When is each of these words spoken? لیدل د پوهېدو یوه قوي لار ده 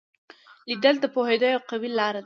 لیدل 0.69 0.95
د 1.01 1.05
پوهېدو 1.15 1.47
یوه 1.55 1.65
قوي 1.69 1.89
لار 1.97 2.13
ده 2.15 2.19